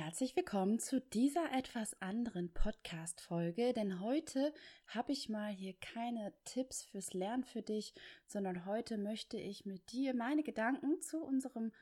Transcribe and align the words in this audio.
Herzlich 0.00 0.36
willkommen 0.36 0.78
zu 0.78 1.00
dieser 1.00 1.52
etwas 1.52 2.00
anderen 2.00 2.54
Podcast-Folge, 2.54 3.72
denn 3.72 3.98
heute 3.98 4.54
habe 4.86 5.10
ich 5.10 5.28
mal 5.28 5.50
hier 5.50 5.74
keine 5.80 6.32
Tipps 6.44 6.84
fürs 6.84 7.14
Lernen 7.14 7.42
für 7.42 7.62
dich, 7.62 7.94
sondern 8.24 8.64
heute 8.64 8.96
möchte 8.96 9.36
ich 9.38 9.66
mit 9.66 9.90
dir 9.90 10.14
meine 10.14 10.44
Gedanken 10.44 11.00
zu 11.00 11.20
unserem 11.20 11.72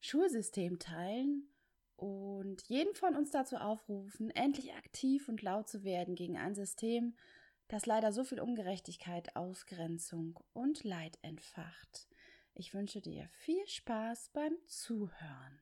Schulsystem 0.00 0.80
teilen 0.80 1.46
und 1.94 2.62
jeden 2.62 2.96
von 2.96 3.14
uns 3.14 3.30
dazu 3.30 3.54
aufrufen, 3.54 4.30
endlich 4.30 4.74
aktiv 4.74 5.28
und 5.28 5.40
laut 5.40 5.68
zu 5.68 5.84
werden 5.84 6.16
gegen 6.16 6.36
ein 6.36 6.56
System, 6.56 7.14
das 7.68 7.86
leider 7.86 8.12
so 8.12 8.24
viel 8.24 8.40
Ungerechtigkeit, 8.40 9.36
Ausgrenzung 9.36 10.36
und 10.52 10.82
Leid 10.82 11.16
entfacht. 11.22 12.08
Ich 12.54 12.74
wünsche 12.74 13.00
dir 13.00 13.28
viel 13.34 13.64
Spaß 13.68 14.30
beim 14.34 14.56
Zuhören. 14.66 15.61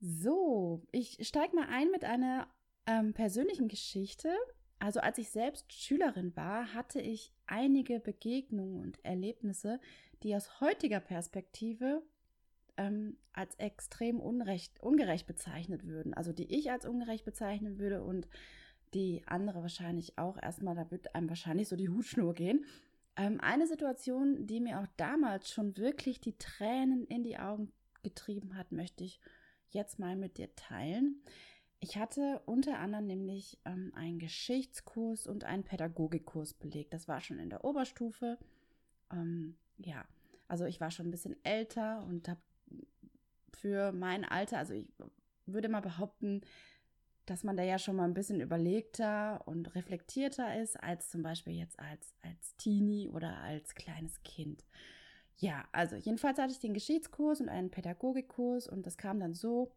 So, 0.00 0.82
ich 0.92 1.18
steige 1.26 1.54
mal 1.54 1.68
ein 1.68 1.90
mit 1.90 2.04
einer 2.04 2.48
ähm, 2.86 3.12
persönlichen 3.12 3.68
Geschichte. 3.68 4.34
Also 4.78 5.00
als 5.00 5.18
ich 5.18 5.28
selbst 5.28 5.70
Schülerin 5.74 6.34
war, 6.36 6.72
hatte 6.72 7.02
ich 7.02 7.34
einige 7.46 8.00
Begegnungen 8.00 8.80
und 8.80 9.04
Erlebnisse, 9.04 9.78
die 10.22 10.34
aus 10.34 10.60
heutiger 10.62 11.00
Perspektive 11.00 12.02
ähm, 12.78 13.18
als 13.34 13.54
extrem 13.56 14.20
unrecht, 14.20 14.82
ungerecht 14.82 15.26
bezeichnet 15.26 15.86
würden. 15.86 16.14
Also 16.14 16.32
die 16.32 16.50
ich 16.50 16.70
als 16.70 16.86
ungerecht 16.86 17.26
bezeichnen 17.26 17.78
würde 17.78 18.02
und 18.02 18.26
die 18.94 19.22
andere 19.26 19.60
wahrscheinlich 19.60 20.16
auch. 20.16 20.38
Erstmal, 20.40 20.76
da 20.76 20.90
wird 20.90 21.14
einem 21.14 21.28
wahrscheinlich 21.28 21.68
so 21.68 21.76
die 21.76 21.90
Hutschnur 21.90 22.32
gehen. 22.32 22.64
Ähm, 23.16 23.38
eine 23.42 23.66
Situation, 23.66 24.46
die 24.46 24.60
mir 24.60 24.80
auch 24.80 24.88
damals 24.96 25.50
schon 25.50 25.76
wirklich 25.76 26.20
die 26.20 26.38
Tränen 26.38 27.04
in 27.04 27.22
die 27.22 27.38
Augen 27.38 27.70
getrieben 28.02 28.56
hat, 28.56 28.72
möchte 28.72 29.04
ich 29.04 29.20
jetzt 29.74 29.98
mal 29.98 30.16
mit 30.16 30.38
dir 30.38 30.54
teilen. 30.54 31.22
Ich 31.80 31.96
hatte 31.96 32.42
unter 32.44 32.78
anderem 32.78 33.06
nämlich 33.06 33.58
ähm, 33.64 33.92
einen 33.94 34.18
Geschichtskurs 34.18 35.26
und 35.26 35.44
einen 35.44 35.64
Pädagogikkurs 35.64 36.54
belegt. 36.54 36.92
Das 36.92 37.08
war 37.08 37.20
schon 37.20 37.38
in 37.38 37.48
der 37.48 37.64
Oberstufe. 37.64 38.38
Ähm, 39.10 39.56
ja, 39.78 40.04
also 40.46 40.66
ich 40.66 40.80
war 40.80 40.90
schon 40.90 41.08
ein 41.08 41.10
bisschen 41.10 41.42
älter 41.44 42.04
und 42.04 42.28
habe 42.28 42.40
für 43.52 43.92
mein 43.92 44.24
Alter, 44.24 44.58
also 44.58 44.74
ich 44.74 44.86
würde 45.46 45.68
mal 45.68 45.80
behaupten, 45.80 46.42
dass 47.26 47.44
man 47.44 47.56
da 47.56 47.62
ja 47.62 47.78
schon 47.78 47.96
mal 47.96 48.04
ein 48.04 48.14
bisschen 48.14 48.40
überlegter 48.40 49.46
und 49.46 49.74
reflektierter 49.74 50.60
ist, 50.60 50.82
als 50.82 51.10
zum 51.10 51.22
Beispiel 51.22 51.54
jetzt 51.54 51.78
als, 51.78 52.14
als 52.22 52.56
Teenie 52.56 53.08
oder 53.08 53.38
als 53.38 53.74
kleines 53.74 54.22
Kind. 54.22 54.64
Ja, 55.40 55.64
also 55.72 55.96
jedenfalls 55.96 56.38
hatte 56.38 56.52
ich 56.52 56.58
den 56.58 56.74
Geschichtskurs 56.74 57.40
und 57.40 57.48
einen 57.48 57.70
Pädagogikkurs 57.70 58.68
und 58.68 58.86
das 58.86 58.98
kam 58.98 59.20
dann 59.20 59.32
so, 59.32 59.72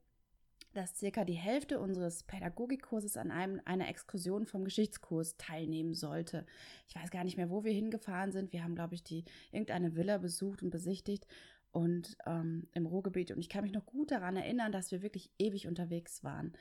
dass 0.74 0.98
circa 0.98 1.24
die 1.24 1.34
Hälfte 1.34 1.80
unseres 1.80 2.24
Pädagogikkurses 2.24 3.16
an 3.16 3.32
einem, 3.32 3.62
einer 3.64 3.88
Exkursion 3.88 4.46
vom 4.46 4.66
Geschichtskurs 4.66 5.38
teilnehmen 5.38 5.94
sollte. 5.94 6.46
Ich 6.90 6.96
weiß 6.96 7.12
gar 7.12 7.24
nicht 7.24 7.38
mehr, 7.38 7.50
wo 7.50 7.64
wir 7.64 7.72
hingefahren 7.72 8.34
sind. 8.34 8.52
Wir 8.52 8.64
haben, 8.64 8.76
glaube 8.76 8.96
ich, 8.96 9.04
die 9.04 9.24
irgendeine 9.52 9.96
Villa 9.96 10.18
besucht 10.18 10.64
und 10.64 10.70
besichtigt 10.70 11.28
und 11.72 12.18
ähm, 12.26 12.68
im 12.74 12.86
Ruhrgebiet. 12.86 13.32
Und 13.32 13.40
ich 13.40 13.50
kann 13.50 13.64
mich 13.64 13.72
noch 13.72 13.86
gut 13.86 14.12
daran 14.12 14.36
erinnern, 14.36 14.74
dass 14.74 14.92
wir 14.92 15.02
wirklich 15.02 15.32
ewig 15.40 15.68
unterwegs 15.68 16.26
waren. 16.26 16.54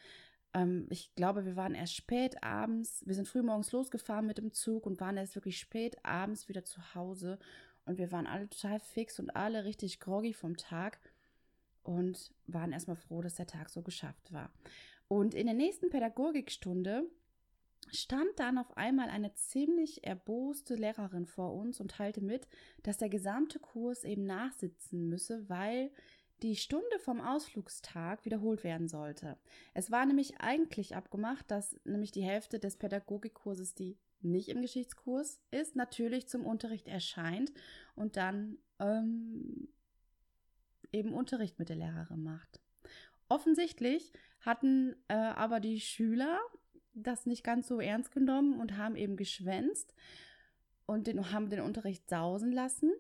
Ähm, 0.55 0.87
ich 0.91 1.15
glaube, 1.17 1.45
wir 1.45 1.57
waren 1.57 1.75
erst 1.75 1.97
spät 1.97 2.43
abends. 2.43 3.03
Wir 3.07 3.15
sind 3.15 3.27
früh 3.27 3.43
morgens 3.43 3.73
losgefahren 3.73 4.27
mit 4.27 4.39
dem 4.39 4.53
Zug 4.53 4.87
und 4.87 5.01
waren 5.01 5.17
erst 5.17 5.35
wirklich 5.35 5.59
spät 5.59 5.97
abends 6.05 6.49
wieder 6.49 6.65
zu 6.65 6.95
Hause. 6.95 7.39
Und 7.85 7.99
wir 7.99 8.13
waren 8.13 8.27
alle 8.27 8.49
total 8.49 8.81
fix 8.81 9.19
und 9.19 9.35
alle 9.35 9.65
richtig 9.65 10.01
groggy 10.01 10.33
vom 10.33 10.57
Tag 10.57 10.99
und 11.83 12.33
waren 12.47 12.73
erstmal 12.73 12.97
froh, 12.97 13.23
dass 13.23 13.35
der 13.35 13.47
Tag 13.47 13.69
so 13.69 13.83
geschafft 13.83 14.33
war. 14.33 14.53
Und 15.09 15.35
in 15.35 15.47
der 15.47 15.55
nächsten 15.55 15.91
Pädagogikstunde 15.91 17.11
stand 17.91 18.31
dann 18.37 18.59
auf 18.59 18.77
einmal 18.77 19.11
eine 19.11 19.35
ziemlich 19.35 20.05
erboste 20.05 20.75
Lehrerin 20.75 21.27
vor 21.27 21.53
uns 21.55 21.81
und 21.81 21.91
teilte 21.91 22.21
mit, 22.21 22.49
dass 22.83 22.99
der 22.99 23.09
gesamte 23.09 23.59
Kurs 23.59 24.05
eben 24.05 24.25
nachsitzen 24.25 25.09
müsse, 25.09 25.49
weil 25.49 25.91
die 26.43 26.57
Stunde 26.57 26.99
vom 26.99 27.21
Ausflugstag 27.21 28.25
wiederholt 28.25 28.65
werden 28.65 28.89
sollte. 28.89 29.39
Es 29.75 29.91
war 29.91 30.07
nämlich 30.07 30.41
eigentlich 30.41 30.97
abgemacht, 30.97 31.51
dass 31.51 31.79
nämlich 31.85 32.11
die 32.11 32.25
Hälfte 32.25 32.59
des 32.59 32.77
Pädagogikkurses, 32.77 33.75
die 33.75 33.97
nicht 34.25 34.49
im 34.49 34.63
Geschichtskurs 34.63 35.41
ist, 35.51 35.77
natürlich 35.77 36.29
zum 36.29 36.45
Unterricht 36.45 36.89
erscheint 36.89 37.53
und 37.95 38.17
dann 38.17 38.59
ähm, 38.79 39.69
eben 40.93 41.13
Unterricht 41.13 41.59
mit 41.59 41.69
der 41.69 41.77
Lehrerin 41.77 42.23
macht. 42.23 42.61
Offensichtlich 43.29 44.13
hatten 44.41 44.95
äh, 45.09 45.15
aber 45.15 45.61
die 45.61 45.81
Schüler 45.81 46.39
das 46.95 47.27
nicht 47.27 47.45
ganz 47.45 47.69
so 47.69 47.81
ernst 47.81 48.13
genommen 48.13 48.61
und 48.61 48.77
haben 48.77 48.97
eben 48.97 49.17
geschwänzt 49.17 49.95
und 50.87 51.07
den, 51.07 51.33
haben 51.33 51.49
den 51.49 51.61
Unterricht 51.61 52.09
sausen 52.09 52.53
lassen. 52.53 52.93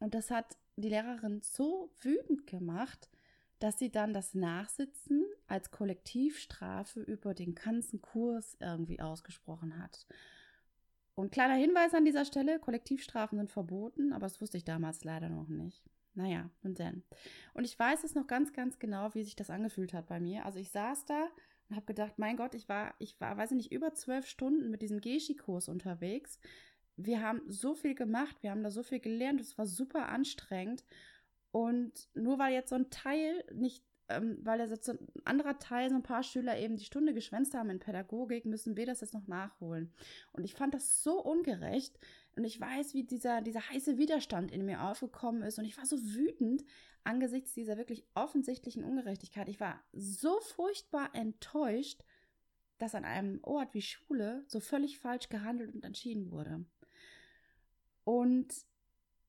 Und 0.00 0.14
das 0.14 0.30
hat 0.30 0.56
die 0.76 0.88
Lehrerin 0.88 1.40
so 1.42 1.92
wütend 2.00 2.46
gemacht, 2.46 3.08
dass 3.58 3.78
sie 3.78 3.90
dann 3.90 4.12
das 4.12 4.34
Nachsitzen 4.34 5.24
als 5.46 5.70
Kollektivstrafe 5.70 7.00
über 7.00 7.34
den 7.34 7.54
ganzen 7.54 8.02
Kurs 8.02 8.56
irgendwie 8.60 9.00
ausgesprochen 9.00 9.78
hat. 9.78 10.06
Und 11.16 11.32
kleiner 11.32 11.54
Hinweis 11.54 11.94
an 11.94 12.04
dieser 12.04 12.26
Stelle, 12.26 12.60
Kollektivstrafen 12.60 13.38
sind 13.38 13.50
verboten, 13.50 14.12
aber 14.12 14.26
das 14.26 14.40
wusste 14.40 14.58
ich 14.58 14.64
damals 14.64 15.02
leider 15.02 15.30
noch 15.30 15.48
nicht. 15.48 15.82
Naja, 16.14 16.50
und 16.62 16.78
dann. 16.78 17.02
Und 17.54 17.64
ich 17.64 17.78
weiß 17.78 18.04
es 18.04 18.14
noch 18.14 18.26
ganz, 18.26 18.52
ganz 18.52 18.78
genau, 18.78 19.14
wie 19.14 19.24
sich 19.24 19.34
das 19.34 19.50
angefühlt 19.50 19.94
hat 19.94 20.06
bei 20.06 20.20
mir. 20.20 20.44
Also 20.44 20.58
ich 20.58 20.70
saß 20.70 21.06
da 21.06 21.28
und 21.68 21.76
habe 21.76 21.86
gedacht, 21.86 22.18
mein 22.18 22.36
Gott, 22.36 22.54
ich 22.54 22.68
war, 22.68 22.94
ich 22.98 23.18
war, 23.18 23.36
weiß 23.36 23.50
ich 23.52 23.56
nicht, 23.56 23.72
über 23.72 23.94
zwölf 23.94 24.26
Stunden 24.26 24.70
mit 24.70 24.82
diesem 24.82 25.00
Geschi-Kurs 25.00 25.68
unterwegs. 25.68 26.38
Wir 26.96 27.22
haben 27.22 27.40
so 27.48 27.74
viel 27.74 27.94
gemacht, 27.94 28.36
wir 28.42 28.50
haben 28.50 28.62
da 28.62 28.70
so 28.70 28.82
viel 28.82 29.00
gelernt, 29.00 29.40
es 29.40 29.56
war 29.56 29.66
super 29.66 30.08
anstrengend. 30.08 30.84
Und 31.50 32.08
nur 32.14 32.38
weil 32.38 32.52
jetzt 32.52 32.68
so 32.68 32.76
ein 32.76 32.90
Teil 32.90 33.42
nicht 33.54 33.82
ähm, 34.08 34.38
weil 34.42 34.60
er 34.60 34.76
so 34.76 34.92
ein 34.92 34.98
anderer 35.24 35.58
Teil, 35.58 35.90
so 35.90 35.96
ein 35.96 36.02
paar 36.02 36.22
Schüler 36.22 36.58
eben 36.58 36.76
die 36.76 36.84
Stunde 36.84 37.14
geschwänzt 37.14 37.54
haben 37.54 37.70
in 37.70 37.80
Pädagogik, 37.80 38.44
müssen 38.44 38.76
wir 38.76 38.86
das 38.86 39.00
jetzt 39.00 39.14
noch 39.14 39.26
nachholen. 39.26 39.92
Und 40.32 40.44
ich 40.44 40.54
fand 40.54 40.74
das 40.74 41.02
so 41.02 41.22
ungerecht. 41.22 41.98
Und 42.36 42.44
ich 42.44 42.60
weiß, 42.60 42.94
wie 42.94 43.04
dieser, 43.04 43.40
dieser 43.40 43.68
heiße 43.68 43.98
Widerstand 43.98 44.52
in 44.52 44.64
mir 44.64 44.82
aufgekommen 44.82 45.42
ist. 45.42 45.58
Und 45.58 45.64
ich 45.64 45.76
war 45.76 45.86
so 45.86 45.96
wütend 45.96 46.64
angesichts 47.02 47.54
dieser 47.54 47.76
wirklich 47.76 48.04
offensichtlichen 48.14 48.84
Ungerechtigkeit. 48.84 49.48
Ich 49.48 49.60
war 49.60 49.82
so 49.92 50.38
furchtbar 50.40 51.10
enttäuscht, 51.14 52.02
dass 52.78 52.94
an 52.94 53.04
einem 53.04 53.40
Ort 53.42 53.74
wie 53.74 53.82
Schule 53.82 54.44
so 54.46 54.60
völlig 54.60 54.98
falsch 54.98 55.28
gehandelt 55.28 55.74
und 55.74 55.84
entschieden 55.84 56.30
wurde. 56.30 56.64
Und 58.04 58.54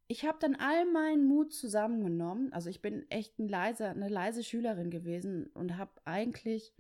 ich 0.08 0.26
habe 0.26 0.38
dann 0.40 0.56
all 0.56 0.86
meinen 0.86 1.28
Mut 1.28 1.54
zusammengenommen. 1.54 2.54
Also 2.54 2.70
ich 2.70 2.82
bin 2.82 3.10
echt 3.10 3.40
ein 3.40 3.50
leise, 3.50 3.90
eine 3.90 4.08
leise 4.08 4.44
Schülerin 4.44 4.90
gewesen 4.90 5.48
und 5.54 5.78
habe 5.78 5.92
eigentlich 6.06 6.74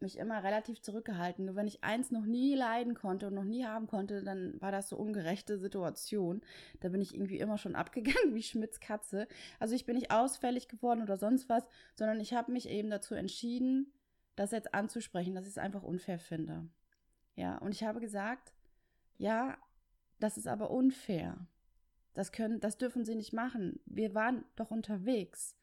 mich 0.00 0.18
immer 0.18 0.42
relativ 0.42 0.82
zurückgehalten. 0.82 1.46
Nur 1.46 1.54
wenn 1.54 1.68
ich 1.68 1.84
eins 1.84 2.10
noch 2.10 2.26
nie 2.26 2.54
leiden 2.54 2.94
konnte 2.94 3.28
und 3.28 3.34
noch 3.34 3.44
nie 3.44 3.64
haben 3.64 3.86
konnte, 3.86 4.24
dann 4.24 4.60
war 4.60 4.72
das 4.72 4.88
so 4.88 4.96
ungerechte 4.96 5.58
Situation. 5.58 6.42
Da 6.80 6.88
bin 6.88 7.00
ich 7.00 7.14
irgendwie 7.14 7.38
immer 7.38 7.56
schon 7.56 7.76
abgegangen 7.76 8.34
wie 8.34 8.42
Schmidts 8.42 8.80
Katze. 8.80 9.28
Also 9.60 9.76
ich 9.76 9.86
bin 9.86 9.94
nicht 9.94 10.10
ausfällig 10.10 10.68
geworden 10.68 11.02
oder 11.02 11.16
sonst 11.16 11.48
was, 11.48 11.64
sondern 11.94 12.20
ich 12.20 12.34
habe 12.34 12.50
mich 12.50 12.68
eben 12.68 12.90
dazu 12.90 13.14
entschieden, 13.14 13.92
das 14.34 14.50
jetzt 14.50 14.74
anzusprechen, 14.74 15.34
dass 15.34 15.44
ich 15.44 15.52
es 15.52 15.58
einfach 15.58 15.82
unfair 15.82 16.18
finde. 16.18 16.68
Ja, 17.36 17.58
und 17.58 17.72
ich 17.72 17.84
habe 17.84 18.00
gesagt, 18.00 18.52
ja, 19.18 19.56
das 20.18 20.36
ist 20.36 20.48
aber 20.48 20.70
unfair. 20.70 21.46
Das 22.14 22.32
können, 22.32 22.60
das 22.60 22.78
dürfen 22.78 23.04
sie 23.04 23.14
nicht 23.14 23.32
machen. 23.32 23.80
Wir 23.86 24.14
waren 24.14 24.44
doch 24.56 24.70
unterwegs. 24.70 25.56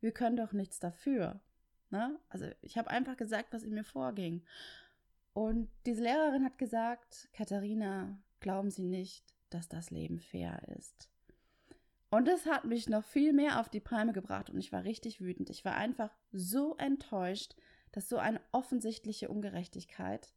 Wir 0.00 0.12
können 0.12 0.36
doch 0.36 0.52
nichts 0.52 0.78
dafür. 0.78 1.40
Ne? 1.90 2.18
Also 2.28 2.46
ich 2.62 2.78
habe 2.78 2.90
einfach 2.90 3.16
gesagt, 3.16 3.52
was 3.52 3.62
in 3.62 3.74
mir 3.74 3.84
vorging. 3.84 4.42
Und 5.32 5.68
diese 5.84 6.02
Lehrerin 6.02 6.44
hat 6.44 6.58
gesagt, 6.58 7.28
Katharina, 7.32 8.18
glauben 8.40 8.70
Sie 8.70 8.84
nicht, 8.84 9.24
dass 9.50 9.68
das 9.68 9.90
Leben 9.90 10.18
fair 10.18 10.62
ist. 10.78 11.10
Und 12.10 12.28
das 12.28 12.46
hat 12.46 12.64
mich 12.64 12.88
noch 12.88 13.04
viel 13.04 13.32
mehr 13.32 13.60
auf 13.60 13.68
die 13.68 13.80
Palme 13.80 14.12
gebracht 14.12 14.48
und 14.48 14.58
ich 14.58 14.72
war 14.72 14.84
richtig 14.84 15.20
wütend. 15.20 15.50
Ich 15.50 15.64
war 15.64 15.74
einfach 15.74 16.10
so 16.32 16.76
enttäuscht, 16.76 17.56
dass 17.92 18.08
so 18.08 18.16
eine 18.16 18.40
offensichtliche 18.52 19.28
Ungerechtigkeit 19.28 20.32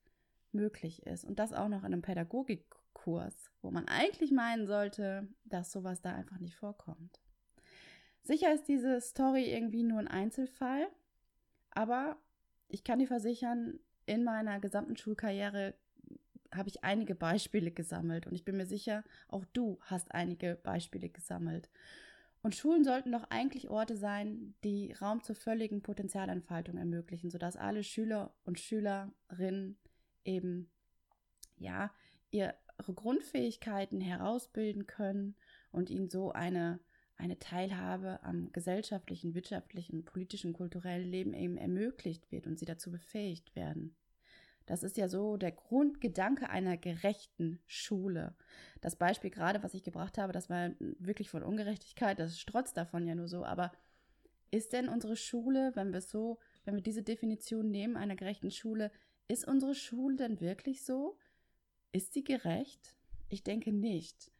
möglich 0.51 1.05
ist. 1.05 1.25
Und 1.25 1.39
das 1.39 1.53
auch 1.53 1.67
noch 1.67 1.83
in 1.83 1.93
einem 1.93 2.01
Pädagogikkurs, 2.99 3.51
wo 3.61 3.71
man 3.71 3.87
eigentlich 3.87 4.31
meinen 4.31 4.67
sollte, 4.67 5.27
dass 5.45 5.71
sowas 5.71 6.01
da 6.01 6.13
einfach 6.13 6.39
nicht 6.39 6.55
vorkommt. 6.55 7.19
Sicher 8.21 8.53
ist 8.53 8.67
diese 8.67 9.01
Story 9.01 9.51
irgendwie 9.51 9.83
nur 9.83 9.99
ein 9.99 10.07
Einzelfall, 10.07 10.87
aber 11.71 12.17
ich 12.67 12.83
kann 12.83 12.99
dir 12.99 13.07
versichern, 13.07 13.79
in 14.05 14.23
meiner 14.23 14.59
gesamten 14.59 14.97
Schulkarriere 14.97 15.75
habe 16.53 16.69
ich 16.69 16.83
einige 16.83 17.13
Beispiele 17.13 17.71
gesammelt 17.71 18.25
und 18.25 18.33
ich 18.33 18.43
bin 18.43 18.57
mir 18.57 18.65
sicher, 18.65 19.03
auch 19.27 19.45
du 19.53 19.79
hast 19.81 20.11
einige 20.13 20.55
Beispiele 20.55 21.09
gesammelt. 21.09 21.69
Und 22.41 22.55
Schulen 22.55 22.83
sollten 22.83 23.11
doch 23.11 23.25
eigentlich 23.29 23.69
Orte 23.69 23.97
sein, 23.97 24.55
die 24.63 24.93
Raum 24.93 25.21
zur 25.21 25.35
völligen 25.35 25.81
Potenzialentfaltung 25.81 26.77
ermöglichen, 26.77 27.29
sodass 27.29 27.57
alle 27.57 27.83
Schüler 27.83 28.33
und 28.45 28.59
Schülerinnen 28.59 29.77
eben 30.23 30.71
ja 31.57 31.91
ihre 32.31 32.55
Grundfähigkeiten 32.83 34.01
herausbilden 34.01 34.87
können 34.87 35.35
und 35.71 35.89
ihnen 35.89 36.09
so 36.09 36.31
eine 36.31 36.79
eine 37.19 37.37
Teilhabe 37.37 38.23
am 38.23 38.51
gesellschaftlichen, 38.53 39.35
wirtschaftlichen, 39.35 40.05
politischen, 40.05 40.53
kulturellen 40.53 41.11
Leben 41.11 41.33
eben 41.33 41.57
ermöglicht 41.57 42.31
wird 42.31 42.47
und 42.47 42.57
sie 42.57 42.65
dazu 42.65 42.91
befähigt 42.91 43.55
werden. 43.57 43.93
Das 44.65 44.83
ist 44.83 44.97
ja 44.97 45.09
so 45.09 45.35
der 45.35 45.51
Grundgedanke 45.51 46.49
einer 46.49 46.77
gerechten 46.77 47.59
Schule. 47.65 48.35
Das 48.79 48.95
Beispiel 48.95 49.31
gerade, 49.31 49.63
was 49.63 49.73
ich 49.73 49.83
gebracht 49.83 50.17
habe, 50.17 50.31
das 50.31 50.49
war 50.49 50.71
wirklich 50.79 51.29
von 51.29 51.43
Ungerechtigkeit, 51.43 52.19
das 52.19 52.39
strotzt 52.39 52.77
davon 52.77 53.05
ja 53.05 53.15
nur 53.15 53.27
so, 53.27 53.43
aber 53.43 53.73
ist 54.51 54.71
denn 54.71 54.87
unsere 54.87 55.17
Schule, 55.17 55.71
wenn 55.75 55.91
wir 55.91 56.01
so, 56.01 56.39
wenn 56.63 56.75
wir 56.75 56.81
diese 56.81 57.03
Definition 57.03 57.69
nehmen 57.69 57.97
einer 57.97 58.15
gerechten 58.15 58.51
Schule, 58.51 58.91
ist 59.27 59.45
unsere 59.45 59.75
Schule 59.75 60.15
denn 60.15 60.39
wirklich 60.39 60.85
so? 60.85 61.17
Ist 61.91 62.13
sie 62.13 62.23
gerecht? 62.23 62.97
Ich 63.29 63.43
denke 63.43 63.71
nicht. 63.71 64.31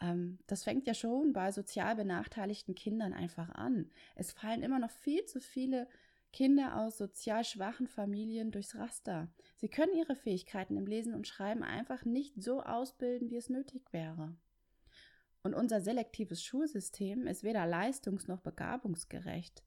Ähm, 0.00 0.38
das 0.46 0.64
fängt 0.64 0.86
ja 0.86 0.94
schon 0.94 1.32
bei 1.32 1.52
sozial 1.52 1.96
benachteiligten 1.96 2.74
Kindern 2.74 3.12
einfach 3.12 3.50
an. 3.50 3.90
Es 4.14 4.32
fallen 4.32 4.62
immer 4.62 4.78
noch 4.78 4.90
viel 4.90 5.24
zu 5.24 5.40
viele 5.40 5.88
Kinder 6.32 6.76
aus 6.76 6.98
sozial 6.98 7.44
schwachen 7.44 7.86
Familien 7.86 8.50
durchs 8.50 8.74
Raster. 8.74 9.28
Sie 9.56 9.68
können 9.68 9.96
ihre 9.96 10.14
Fähigkeiten 10.14 10.76
im 10.76 10.86
Lesen 10.86 11.14
und 11.14 11.26
Schreiben 11.26 11.62
einfach 11.62 12.04
nicht 12.04 12.42
so 12.42 12.62
ausbilden, 12.62 13.30
wie 13.30 13.36
es 13.36 13.48
nötig 13.48 13.92
wäre. 13.92 14.36
Und 15.42 15.54
unser 15.54 15.80
selektives 15.80 16.42
Schulsystem 16.42 17.26
ist 17.26 17.42
weder 17.42 17.64
leistungs- 17.64 18.28
noch 18.28 18.40
begabungsgerecht. 18.40 19.62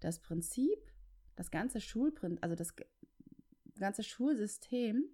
Das 0.00 0.20
Prinzip, 0.20 0.78
das 1.34 1.50
ganze 1.50 1.80
Schulprinzip, 1.80 2.42
also 2.42 2.56
das 2.56 2.74
ganze 3.78 4.02
Schulsystem 4.02 5.04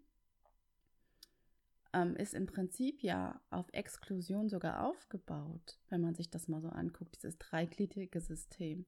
ähm, 1.92 2.16
ist 2.16 2.34
im 2.34 2.46
Prinzip 2.46 3.02
ja 3.02 3.40
auf 3.50 3.68
Exklusion 3.72 4.48
sogar 4.48 4.86
aufgebaut, 4.86 5.78
wenn 5.88 6.00
man 6.00 6.14
sich 6.14 6.30
das 6.30 6.48
mal 6.48 6.60
so 6.60 6.68
anguckt, 6.68 7.16
dieses 7.16 7.38
dreigliedrige 7.38 8.20
System. 8.20 8.86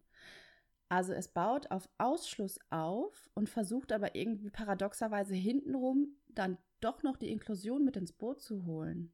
Also 0.88 1.12
es 1.12 1.28
baut 1.28 1.70
auf 1.70 1.88
Ausschluss 1.98 2.58
auf 2.70 3.30
und 3.34 3.48
versucht 3.48 3.92
aber 3.92 4.14
irgendwie 4.14 4.50
paradoxerweise 4.50 5.34
hintenrum 5.34 6.16
dann 6.28 6.58
doch 6.80 7.02
noch 7.02 7.16
die 7.16 7.30
Inklusion 7.30 7.84
mit 7.84 7.96
ins 7.96 8.12
Boot 8.12 8.40
zu 8.42 8.66
holen. 8.66 9.12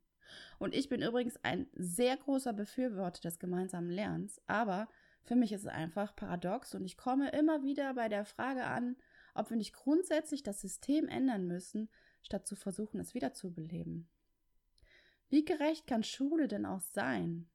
Und 0.58 0.74
ich 0.74 0.88
bin 0.88 1.02
übrigens 1.02 1.36
ein 1.42 1.66
sehr 1.72 2.16
großer 2.16 2.52
Befürworter 2.52 3.20
des 3.20 3.38
gemeinsamen 3.38 3.90
Lernens, 3.90 4.40
aber 4.46 4.88
für 5.24 5.36
mich 5.36 5.52
ist 5.52 5.62
es 5.62 5.66
einfach 5.68 6.14
paradox 6.14 6.74
und 6.74 6.84
ich 6.84 6.96
komme 6.96 7.30
immer 7.30 7.62
wieder 7.62 7.94
bei 7.94 8.08
der 8.08 8.24
Frage 8.24 8.64
an, 8.64 8.96
ob 9.34 9.50
wir 9.50 9.56
nicht 9.56 9.74
grundsätzlich 9.74 10.42
das 10.42 10.60
System 10.60 11.08
ändern 11.08 11.46
müssen, 11.46 11.88
statt 12.22 12.46
zu 12.46 12.56
versuchen, 12.56 13.00
es 13.00 13.14
wiederzubeleben. 13.14 14.08
Wie 15.28 15.44
gerecht 15.44 15.86
kann 15.86 16.02
Schule 16.02 16.48
denn 16.48 16.66
auch 16.66 16.80
sein? 16.80 17.48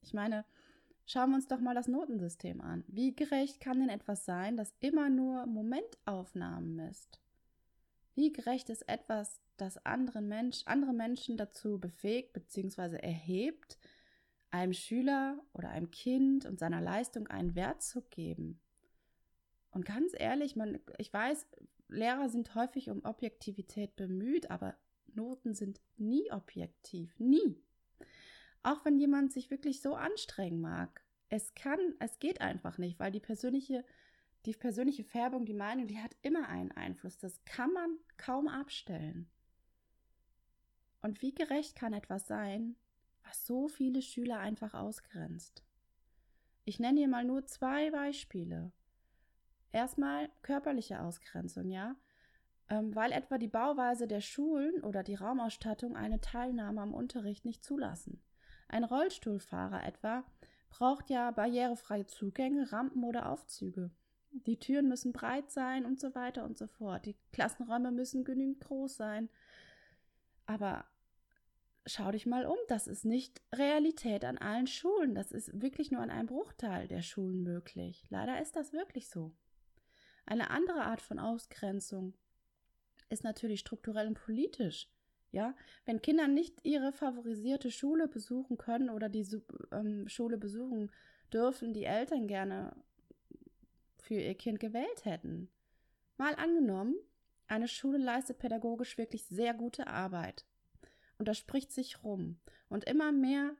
Ich 0.00 0.14
meine, 0.14 0.44
schauen 1.06 1.30
wir 1.30 1.36
uns 1.36 1.46
doch 1.46 1.60
mal 1.60 1.74
das 1.74 1.88
Notensystem 1.88 2.60
an. 2.60 2.84
Wie 2.88 3.14
gerecht 3.14 3.60
kann 3.60 3.80
denn 3.80 3.90
etwas 3.90 4.24
sein, 4.24 4.56
das 4.56 4.74
immer 4.80 5.10
nur 5.10 5.46
Momentaufnahmen 5.46 6.74
misst? 6.74 7.20
Wie 8.14 8.32
gerecht 8.32 8.70
ist 8.70 8.88
etwas, 8.88 9.40
das 9.58 9.84
anderen 9.84 10.28
Mensch, 10.28 10.62
andere 10.64 10.92
Menschen 10.92 11.36
dazu 11.36 11.78
befähigt 11.78 12.32
bzw. 12.32 12.96
erhebt, 12.96 13.78
einem 14.50 14.72
Schüler 14.72 15.38
oder 15.52 15.68
einem 15.68 15.90
Kind 15.90 16.46
und 16.46 16.58
seiner 16.58 16.80
Leistung 16.80 17.26
einen 17.26 17.54
Wert 17.54 17.82
zu 17.82 18.02
geben? 18.02 18.60
Und 19.70 19.84
ganz 19.84 20.12
ehrlich, 20.16 20.56
man, 20.56 20.78
ich 20.96 21.12
weiß, 21.12 21.46
Lehrer 21.88 22.28
sind 22.28 22.54
häufig 22.54 22.90
um 22.90 23.04
Objektivität 23.04 23.96
bemüht, 23.96 24.50
aber 24.50 24.76
Noten 25.14 25.54
sind 25.54 25.80
nie 25.96 26.30
objektiv, 26.30 27.18
nie. 27.18 27.62
Auch 28.62 28.84
wenn 28.84 28.98
jemand 28.98 29.32
sich 29.32 29.50
wirklich 29.50 29.80
so 29.80 29.94
anstrengen 29.94 30.60
mag. 30.60 31.02
Es 31.28 31.54
kann, 31.54 31.78
es 31.98 32.18
geht 32.18 32.40
einfach 32.40 32.78
nicht, 32.78 32.98
weil 32.98 33.10
die 33.10 33.20
persönliche, 33.20 33.84
die 34.46 34.52
persönliche 34.52 35.04
Färbung, 35.04 35.46
die 35.46 35.54
Meinung, 35.54 35.86
die 35.86 35.98
hat 35.98 36.16
immer 36.22 36.48
einen 36.48 36.72
Einfluss. 36.72 37.18
Das 37.18 37.44
kann 37.44 37.72
man 37.72 37.98
kaum 38.16 38.48
abstellen. 38.48 39.30
Und 41.00 41.22
wie 41.22 41.34
gerecht 41.34 41.76
kann 41.76 41.92
etwas 41.92 42.26
sein, 42.26 42.76
was 43.24 43.46
so 43.46 43.68
viele 43.68 44.02
Schüler 44.02 44.38
einfach 44.40 44.74
ausgrenzt? 44.74 45.64
Ich 46.64 46.78
nenne 46.78 46.98
hier 46.98 47.08
mal 47.08 47.24
nur 47.24 47.46
zwei 47.46 47.90
Beispiele. 47.90 48.72
Erstmal 49.72 50.30
körperliche 50.42 51.00
Ausgrenzung, 51.00 51.70
ja, 51.70 51.96
ähm, 52.70 52.94
weil 52.94 53.12
etwa 53.12 53.38
die 53.38 53.48
Bauweise 53.48 54.06
der 54.06 54.20
Schulen 54.20 54.82
oder 54.82 55.02
die 55.02 55.14
Raumausstattung 55.14 55.96
eine 55.96 56.20
Teilnahme 56.20 56.80
am 56.80 56.94
Unterricht 56.94 57.44
nicht 57.44 57.64
zulassen. 57.64 58.22
Ein 58.68 58.84
Rollstuhlfahrer 58.84 59.84
etwa 59.84 60.24
braucht 60.70 61.10
ja 61.10 61.30
barrierefreie 61.30 62.06
Zugänge, 62.06 62.70
Rampen 62.72 63.04
oder 63.04 63.30
Aufzüge. 63.30 63.90
Die 64.30 64.58
Türen 64.58 64.88
müssen 64.88 65.12
breit 65.12 65.50
sein 65.50 65.86
und 65.86 65.98
so 65.98 66.14
weiter 66.14 66.44
und 66.44 66.58
so 66.58 66.66
fort. 66.66 67.06
Die 67.06 67.16
Klassenräume 67.32 67.90
müssen 67.90 68.24
genügend 68.24 68.60
groß 68.60 68.96
sein. 68.96 69.30
Aber 70.44 70.84
schau 71.86 72.10
dich 72.10 72.26
mal 72.26 72.44
um, 72.44 72.56
das 72.68 72.86
ist 72.86 73.04
nicht 73.04 73.40
Realität 73.54 74.24
an 74.24 74.36
allen 74.36 74.66
Schulen. 74.66 75.14
Das 75.14 75.32
ist 75.32 75.60
wirklich 75.60 75.90
nur 75.90 76.02
an 76.02 76.10
einem 76.10 76.26
Bruchteil 76.26 76.88
der 76.88 77.02
Schulen 77.02 77.42
möglich. 77.42 78.06
Leider 78.10 78.40
ist 78.40 78.56
das 78.56 78.72
wirklich 78.72 79.08
so. 79.08 79.34
Eine 80.28 80.50
andere 80.50 80.84
Art 80.84 81.00
von 81.00 81.18
Ausgrenzung 81.18 82.12
ist 83.08 83.24
natürlich 83.24 83.60
strukturell 83.60 84.08
und 84.08 84.14
politisch. 84.14 84.90
Ja, 85.32 85.54
wenn 85.86 86.02
Kinder 86.02 86.28
nicht 86.28 86.54
ihre 86.64 86.92
favorisierte 86.92 87.70
Schule 87.70 88.08
besuchen 88.08 88.58
können 88.58 88.90
oder 88.90 89.08
die 89.08 89.26
ähm, 89.72 90.06
Schule 90.08 90.36
besuchen 90.36 90.90
dürfen, 91.32 91.72
die 91.72 91.84
Eltern 91.84 92.26
gerne 92.26 92.76
für 93.98 94.14
ihr 94.14 94.34
Kind 94.34 94.60
gewählt 94.60 95.06
hätten. 95.06 95.48
Mal 96.18 96.34
angenommen, 96.34 96.94
eine 97.46 97.68
Schule 97.68 97.98
leistet 97.98 98.38
pädagogisch 98.38 98.98
wirklich 98.98 99.24
sehr 99.24 99.54
gute 99.54 99.86
Arbeit. 99.86 100.44
Und 101.18 101.26
das 101.26 101.38
spricht 101.38 101.72
sich 101.72 102.02
rum. 102.04 102.38
Und 102.68 102.84
immer 102.84 103.12
mehr 103.12 103.56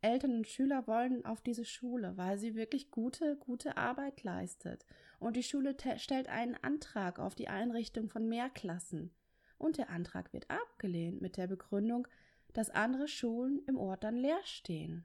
Eltern 0.00 0.36
und 0.36 0.46
Schüler 0.46 0.86
wollen 0.86 1.24
auf 1.24 1.40
diese 1.40 1.64
Schule, 1.64 2.16
weil 2.16 2.38
sie 2.38 2.54
wirklich 2.54 2.90
gute, 2.90 3.36
gute 3.36 3.76
Arbeit 3.76 4.22
leistet. 4.22 4.86
Und 5.18 5.36
die 5.36 5.42
Schule 5.42 5.76
stellt 5.96 6.28
einen 6.28 6.54
Antrag 6.56 7.18
auf 7.18 7.34
die 7.34 7.48
Einrichtung 7.48 8.08
von 8.08 8.28
Mehrklassen. 8.28 9.12
Und 9.58 9.76
der 9.76 9.90
Antrag 9.90 10.32
wird 10.32 10.48
abgelehnt 10.50 11.20
mit 11.20 11.36
der 11.36 11.48
Begründung, 11.48 12.06
dass 12.52 12.70
andere 12.70 13.08
Schulen 13.08 13.60
im 13.66 13.76
Ort 13.76 14.04
dann 14.04 14.16
leer 14.16 14.40
stehen. 14.44 15.04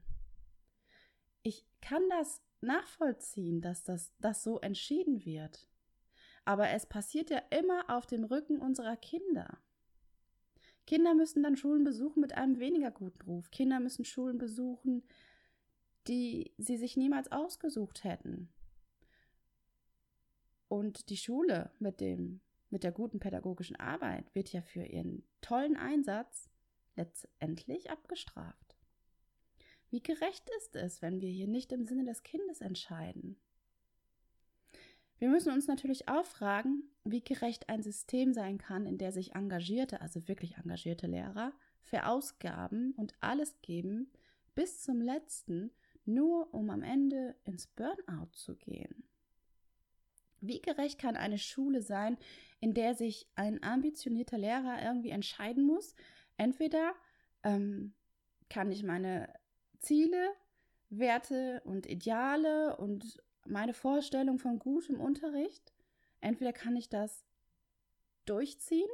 Ich 1.42 1.66
kann 1.80 2.02
das 2.08 2.40
nachvollziehen, 2.60 3.60
dass 3.60 3.82
das, 3.82 4.12
das 4.20 4.42
so 4.42 4.60
entschieden 4.60 5.24
wird. 5.24 5.68
Aber 6.44 6.68
es 6.70 6.86
passiert 6.86 7.30
ja 7.30 7.42
immer 7.50 7.84
auf 7.88 8.06
dem 8.06 8.24
Rücken 8.24 8.60
unserer 8.60 8.96
Kinder. 8.96 9.58
Kinder 10.86 11.14
müssen 11.14 11.42
dann 11.42 11.56
Schulen 11.56 11.84
besuchen 11.84 12.20
mit 12.20 12.34
einem 12.34 12.58
weniger 12.58 12.90
guten 12.90 13.22
Ruf. 13.22 13.50
Kinder 13.50 13.80
müssen 13.80 14.04
Schulen 14.04 14.38
besuchen, 14.38 15.02
die 16.06 16.52
sie 16.58 16.76
sich 16.76 16.96
niemals 16.96 17.32
ausgesucht 17.32 18.04
hätten. 18.04 18.52
Und 20.68 21.08
die 21.08 21.16
Schule 21.16 21.70
mit 21.78 22.00
dem 22.00 22.40
mit 22.74 22.82
der 22.82 22.90
guten 22.90 23.20
pädagogischen 23.20 23.76
Arbeit 23.76 24.34
wird 24.34 24.52
ja 24.52 24.60
für 24.60 24.84
ihren 24.84 25.22
tollen 25.40 25.76
Einsatz 25.76 26.50
letztendlich 26.96 27.88
abgestraft. 27.88 28.76
Wie 29.90 30.02
gerecht 30.02 30.50
ist 30.58 30.74
es, 30.74 31.00
wenn 31.00 31.20
wir 31.20 31.30
hier 31.30 31.46
nicht 31.46 31.70
im 31.70 31.84
Sinne 31.84 32.04
des 32.04 32.24
Kindes 32.24 32.60
entscheiden? 32.60 33.36
Wir 35.18 35.28
müssen 35.28 35.52
uns 35.52 35.66
natürlich 35.66 36.08
auch 36.08 36.24
fragen, 36.24 36.82
wie 37.04 37.22
gerecht 37.22 37.68
ein 37.68 37.82
System 37.82 38.32
sein 38.32 38.58
kann, 38.58 38.86
in 38.86 38.98
der 38.98 39.12
sich 39.12 39.34
engagierte, 39.34 40.00
also 40.00 40.26
wirklich 40.28 40.56
engagierte 40.56 41.06
Lehrer 41.06 41.52
verausgaben 41.80 42.92
und 42.92 43.14
alles 43.20 43.60
geben 43.62 44.10
bis 44.54 44.82
zum 44.82 45.00
letzten, 45.00 45.70
nur 46.04 46.52
um 46.52 46.70
am 46.70 46.82
Ende 46.82 47.36
ins 47.44 47.66
Burnout 47.66 48.32
zu 48.32 48.56
gehen? 48.56 49.04
Wie 50.40 50.60
gerecht 50.60 50.98
kann 50.98 51.16
eine 51.16 51.38
Schule 51.38 51.80
sein, 51.80 52.18
in 52.60 52.74
der 52.74 52.94
sich 52.94 53.28
ein 53.34 53.62
ambitionierter 53.62 54.36
Lehrer 54.36 54.82
irgendwie 54.82 55.10
entscheiden 55.10 55.64
muss? 55.64 55.94
Entweder 56.36 56.94
ähm, 57.42 57.94
kann 58.50 58.70
ich 58.70 58.82
meine 58.82 59.32
Ziele, 59.78 60.32
Werte 60.90 61.62
und 61.64 61.86
Ideale 61.86 62.76
und 62.76 63.22
meine 63.44 63.74
Vorstellung 63.74 64.38
von 64.38 64.58
gutem 64.58 65.00
Unterricht, 65.00 65.72
entweder 66.20 66.52
kann 66.52 66.76
ich 66.76 66.88
das 66.88 67.24
durchziehen, 68.24 68.88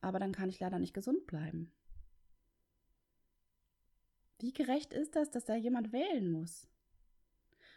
aber 0.00 0.18
dann 0.18 0.32
kann 0.32 0.48
ich 0.48 0.60
leider 0.60 0.78
nicht 0.78 0.94
gesund 0.94 1.26
bleiben. 1.26 1.72
Wie 4.38 4.52
gerecht 4.52 4.92
ist 4.92 5.14
das, 5.14 5.30
dass 5.30 5.44
da 5.44 5.54
jemand 5.54 5.92
wählen 5.92 6.30
muss? 6.30 6.68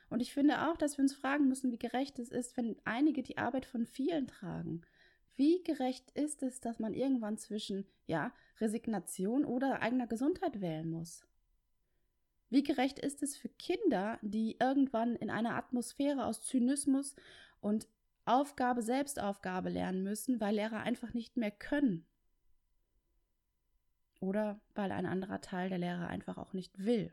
Und 0.10 0.22
ich 0.22 0.34
finde 0.34 0.68
auch, 0.68 0.78
dass 0.78 0.98
wir 0.98 1.04
uns 1.04 1.14
fragen 1.14 1.48
müssen, 1.48 1.72
wie 1.72 1.78
gerecht 1.78 2.20
es 2.20 2.30
ist, 2.30 2.58
wenn 2.58 2.76
einige 2.86 3.22
die 3.22 3.38
Arbeit 3.38 3.66
von 3.66 3.86
vielen 3.86 4.28
tragen. 4.28 4.82
Wie 5.36 5.64
gerecht 5.64 6.12
ist 6.12 6.42
es, 6.44 6.60
dass 6.60 6.80
man 6.80 6.94
irgendwann 6.94 7.38
zwischen, 7.38 7.86
ja, 8.08 8.34
Resignation 8.60 9.46
oder 9.46 9.82
eigener 9.82 10.08
Gesundheit 10.08 10.62
wählen 10.62 10.90
muss? 10.90 11.26
Wie 12.56 12.64
gerecht 12.64 13.00
ist 13.00 13.22
es 13.22 13.36
für 13.36 13.50
Kinder, 13.50 14.18
die 14.22 14.56
irgendwann 14.62 15.18
in 15.18 15.30
einer 15.30 15.56
Atmosphäre 15.56 16.24
aus 16.24 16.42
Zynismus 16.42 17.14
und 17.60 17.90
Aufgabe, 18.24 18.82
Selbstaufgabe 18.82 19.68
lernen 19.68 20.04
müssen, 20.04 20.40
weil 20.40 20.56
Lehrer 20.56 20.80
einfach 20.80 21.14
nicht 21.14 21.36
mehr 21.36 21.52
können? 21.52 22.06
Oder 24.22 24.62
weil 24.74 24.94
ein 24.94 25.06
anderer 25.06 25.42
Teil 25.42 25.68
der 25.68 25.80
Lehrer 25.80 26.08
einfach 26.08 26.38
auch 26.38 26.54
nicht 26.54 26.80
will? 26.80 27.12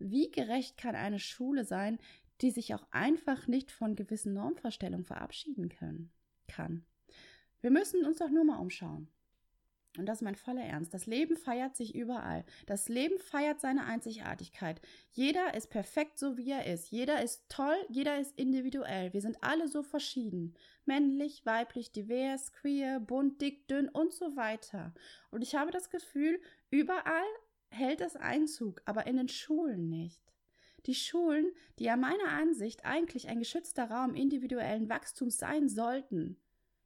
Wie 0.00 0.32
gerecht 0.32 0.76
kann 0.76 0.96
eine 0.96 1.20
Schule 1.20 1.64
sein, 1.64 2.00
die 2.40 2.50
sich 2.50 2.74
auch 2.74 2.88
einfach 2.90 3.46
nicht 3.46 3.70
von 3.70 3.94
gewissen 3.94 4.34
Normvorstellungen 4.34 5.06
verabschieden 5.06 5.68
können, 5.68 6.10
kann? 6.48 6.84
Wir 7.60 7.70
müssen 7.70 8.04
uns 8.04 8.18
doch 8.18 8.30
nur 8.30 8.42
mal 8.42 8.58
umschauen. 8.58 9.06
Und 9.96 10.06
das 10.06 10.18
ist 10.18 10.22
mein 10.22 10.36
voller 10.36 10.62
Ernst. 10.62 10.92
Das 10.92 11.06
Leben 11.06 11.36
feiert 11.36 11.76
sich 11.76 11.94
überall. 11.94 12.44
Das 12.66 12.88
Leben 12.88 13.18
feiert 13.18 13.60
seine 13.60 13.84
Einzigartigkeit. 13.84 14.80
Jeder 15.12 15.54
ist 15.54 15.70
perfekt 15.70 16.18
so, 16.18 16.36
wie 16.36 16.50
er 16.50 16.66
ist. 16.66 16.90
Jeder 16.90 17.22
ist 17.22 17.48
toll, 17.48 17.76
jeder 17.88 18.20
ist 18.20 18.38
individuell. 18.38 19.12
Wir 19.12 19.22
sind 19.22 19.42
alle 19.42 19.66
so 19.66 19.82
verschieden. 19.82 20.54
Männlich, 20.84 21.44
weiblich, 21.46 21.90
divers, 21.90 22.52
queer, 22.52 23.00
bunt, 23.00 23.40
dick, 23.40 23.66
dünn 23.66 23.88
und 23.88 24.12
so 24.12 24.36
weiter. 24.36 24.94
Und 25.30 25.42
ich 25.42 25.54
habe 25.54 25.70
das 25.70 25.90
Gefühl, 25.90 26.40
überall 26.70 27.26
hält 27.70 28.00
es 28.00 28.14
Einzug, 28.14 28.82
aber 28.84 29.06
in 29.06 29.16
den 29.16 29.28
Schulen 29.28 29.88
nicht. 29.88 30.20
Die 30.86 30.94
Schulen, 30.94 31.50
die 31.78 31.84
ja 31.84 31.96
meiner 31.96 32.28
Ansicht 32.28 32.84
eigentlich 32.84 33.28
ein 33.28 33.40
geschützter 33.40 33.90
Raum 33.90 34.14
individuellen 34.14 34.88
Wachstums 34.88 35.38
sein 35.38 35.68
sollten, 35.68 36.38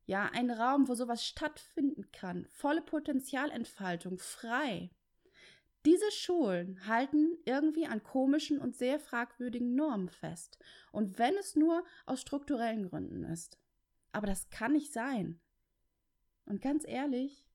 ja, 0.07 0.29
ein 0.33 0.51
Raum, 0.51 0.89
wo 0.89 0.95
sowas 0.95 1.25
stattfinden 1.25 1.92
kann, 2.13 2.47
volle 2.51 2.83
Potenzialentfaltung, 2.83 4.19
frei. 4.19 4.91
Diese 5.85 6.11
Schulen 6.13 6.87
halten 6.87 7.39
irgendwie 7.45 7.87
an 7.87 8.03
komischen 8.03 8.61
und 8.61 8.77
sehr 8.77 9.01
fragwürdigen 9.01 9.75
Normen 9.75 10.09
fest. 10.09 10.59
Und 10.93 11.19
wenn 11.19 11.35
es 11.35 11.57
nur 11.57 11.85
aus 12.07 12.21
strukturellen 12.21 12.89
Gründen 12.89 13.25
ist. 13.25 13.59
Aber 14.13 14.27
das 14.27 14.49
kann 14.51 14.73
nicht 14.73 14.93
sein. 14.93 15.41
Und 16.45 16.61
ganz 16.61 16.87
ehrlich, 16.87 17.47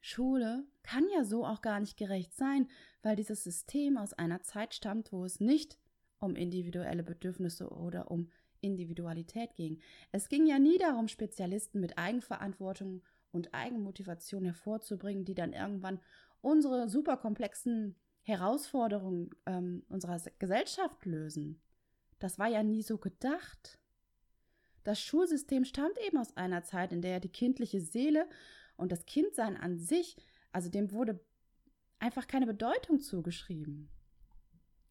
Schule 0.00 0.66
kann 0.82 1.08
ja 1.14 1.24
so 1.24 1.46
auch 1.46 1.62
gar 1.62 1.80
nicht 1.80 1.96
gerecht 1.96 2.34
sein, 2.34 2.68
weil 3.02 3.16
dieses 3.16 3.42
System 3.42 3.96
aus 3.96 4.12
einer 4.12 4.42
Zeit 4.42 4.74
stammt, 4.74 5.12
wo 5.12 5.24
es 5.24 5.40
nicht 5.40 5.78
um 6.18 6.36
individuelle 6.36 7.02
Bedürfnisse 7.02 7.70
oder 7.70 8.10
um 8.10 8.30
Individualität 8.64 9.54
ging. 9.56 9.80
Es 10.12 10.28
ging 10.28 10.46
ja 10.46 10.58
nie 10.58 10.78
darum, 10.78 11.08
Spezialisten 11.08 11.80
mit 11.80 11.98
Eigenverantwortung 11.98 13.02
und 13.32 13.52
Eigenmotivation 13.52 14.44
hervorzubringen, 14.44 15.24
die 15.24 15.34
dann 15.34 15.52
irgendwann 15.52 16.00
unsere 16.40 16.88
superkomplexen 16.88 17.96
Herausforderungen 18.22 19.30
ähm, 19.46 19.82
unserer 19.88 20.18
Gesellschaft 20.38 21.04
lösen. 21.04 21.60
Das 22.18 22.38
war 22.38 22.48
ja 22.48 22.62
nie 22.62 22.82
so 22.82 22.98
gedacht. 22.98 23.78
Das 24.82 25.00
Schulsystem 25.00 25.64
stammt 25.64 25.98
eben 26.06 26.18
aus 26.18 26.36
einer 26.36 26.62
Zeit, 26.62 26.92
in 26.92 27.02
der 27.02 27.20
die 27.20 27.28
kindliche 27.28 27.80
Seele 27.80 28.28
und 28.76 28.92
das 28.92 29.06
Kindsein 29.06 29.56
an 29.56 29.78
sich, 29.78 30.16
also 30.52 30.70
dem 30.70 30.92
wurde 30.92 31.20
einfach 31.98 32.26
keine 32.26 32.46
Bedeutung 32.46 33.00
zugeschrieben. 33.00 33.88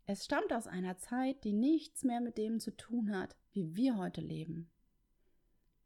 Es 0.06 0.26
stammt 0.26 0.52
aus 0.52 0.68
einer 0.68 0.98
Zeit, 0.98 1.44
die 1.46 1.54
nichts 1.54 2.04
mehr 2.04 2.20
mit 2.20 2.38
dem 2.38 2.60
zu 2.60 2.76
tun 2.76 3.16
hat, 3.16 3.38
wie 3.54 3.76
wir 3.76 3.98
heute 3.98 4.20
leben. 4.20 4.70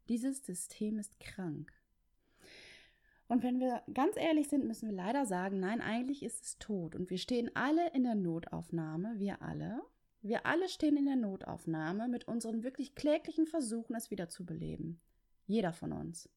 Dieses 0.08 0.44
System 0.44 0.98
ist 0.98 1.20
krank. 1.20 1.72
Und 3.28 3.42
wenn 3.42 3.60
wir 3.60 3.82
ganz 3.92 4.16
ehrlich 4.16 4.48
sind, 4.48 4.66
müssen 4.66 4.88
wir 4.88 4.96
leider 4.96 5.26
sagen, 5.26 5.60
nein, 5.60 5.80
eigentlich 5.80 6.22
ist 6.22 6.44
es 6.44 6.58
tot. 6.58 6.96
Und 6.96 7.10
wir 7.10 7.18
stehen 7.18 7.50
alle 7.54 7.90
in 7.92 8.02
der 8.02 8.14
Notaufnahme, 8.14 9.18
wir 9.18 9.42
alle. 9.42 9.82
Wir 10.22 10.46
alle 10.46 10.68
stehen 10.68 10.96
in 10.96 11.04
der 11.04 11.16
Notaufnahme 11.16 12.08
mit 12.08 12.26
unseren 12.26 12.64
wirklich 12.64 12.94
kläglichen 12.94 13.46
Versuchen, 13.46 13.94
es 13.94 14.10
wiederzubeleben. 14.10 15.00
Jeder 15.46 15.72
von 15.72 15.92
uns. 15.92 16.28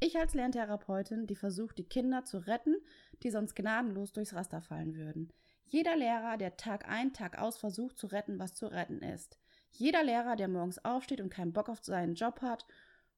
Ich 0.00 0.16
als 0.16 0.34
Lerntherapeutin, 0.34 1.26
die 1.26 1.34
versucht, 1.34 1.78
die 1.78 1.88
Kinder 1.88 2.24
zu 2.24 2.46
retten, 2.46 2.76
die 3.22 3.30
sonst 3.30 3.56
gnadenlos 3.56 4.12
durchs 4.12 4.34
Raster 4.34 4.60
fallen 4.60 4.94
würden. 4.94 5.32
Jeder 5.68 5.96
Lehrer, 5.96 6.38
der 6.38 6.56
Tag 6.56 6.88
ein, 6.88 7.12
Tag 7.12 7.38
aus 7.38 7.58
versucht 7.58 7.98
zu 7.98 8.06
retten, 8.06 8.38
was 8.38 8.54
zu 8.54 8.66
retten 8.66 9.02
ist. 9.02 9.38
Jeder 9.70 10.02
Lehrer, 10.02 10.34
der 10.34 10.48
morgens 10.48 10.82
aufsteht 10.84 11.20
und 11.20 11.28
keinen 11.28 11.52
Bock 11.52 11.68
auf 11.68 11.84
seinen 11.84 12.14
Job 12.14 12.40
hat 12.40 12.66